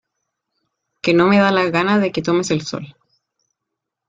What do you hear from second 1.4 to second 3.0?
la gana de que tomes el sol